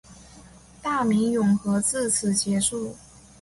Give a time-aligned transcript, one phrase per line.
[0.81, 2.95] 大明永和至此结束。